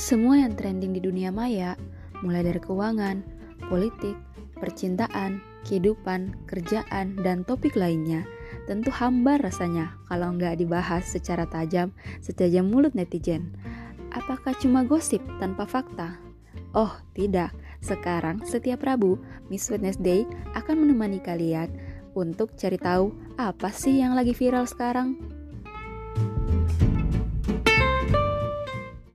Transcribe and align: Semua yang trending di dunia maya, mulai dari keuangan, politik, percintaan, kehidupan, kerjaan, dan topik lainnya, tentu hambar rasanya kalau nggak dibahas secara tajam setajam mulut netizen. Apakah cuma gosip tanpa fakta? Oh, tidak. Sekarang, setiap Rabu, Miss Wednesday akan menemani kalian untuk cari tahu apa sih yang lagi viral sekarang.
Semua 0.00 0.40
yang 0.40 0.56
trending 0.56 0.96
di 0.96 1.00
dunia 1.04 1.28
maya, 1.28 1.76
mulai 2.24 2.40
dari 2.40 2.56
keuangan, 2.56 3.20
politik, 3.68 4.16
percintaan, 4.56 5.44
kehidupan, 5.68 6.48
kerjaan, 6.48 7.20
dan 7.20 7.44
topik 7.44 7.76
lainnya, 7.76 8.24
tentu 8.64 8.88
hambar 8.88 9.44
rasanya 9.44 9.92
kalau 10.08 10.32
nggak 10.32 10.56
dibahas 10.56 11.04
secara 11.04 11.44
tajam 11.44 11.92
setajam 12.24 12.72
mulut 12.72 12.96
netizen. 12.96 13.52
Apakah 14.16 14.56
cuma 14.56 14.88
gosip 14.88 15.20
tanpa 15.36 15.68
fakta? 15.68 16.16
Oh, 16.72 16.96
tidak. 17.12 17.52
Sekarang, 17.84 18.40
setiap 18.48 18.80
Rabu, 18.80 19.20
Miss 19.52 19.68
Wednesday 19.68 20.24
akan 20.56 20.80
menemani 20.80 21.20
kalian 21.20 21.76
untuk 22.16 22.56
cari 22.56 22.80
tahu 22.80 23.12
apa 23.36 23.68
sih 23.68 24.00
yang 24.00 24.16
lagi 24.16 24.32
viral 24.32 24.64
sekarang. 24.64 25.39